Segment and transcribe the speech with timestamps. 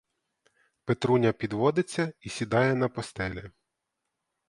[0.85, 3.51] Петруня підводиться і сідає на постелі.